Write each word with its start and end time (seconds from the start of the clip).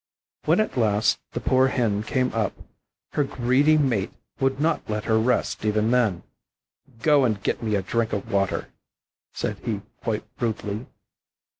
When 0.45 0.59
at 0.59 0.77
last 0.77 1.19
the 1.33 1.39
poor 1.39 1.67
Hen 1.67 2.01
came 2.01 2.33
up, 2.33 2.53
her 3.11 3.23
greedy 3.23 3.77
mate 3.77 4.11
would 4.39 4.59
not 4.59 4.81
let 4.89 5.03
her 5.05 5.19
rest 5.19 5.63
even 5.63 5.91
then. 5.91 6.23
"Go 7.03 7.23
and 7.23 7.39
get 7.43 7.61
me 7.61 7.75
a 7.75 7.83
drink 7.83 8.11
of 8.11 8.31
water," 8.31 8.69
said 9.31 9.59
he 9.63 9.81
quite 10.01 10.23
rudely. 10.39 10.87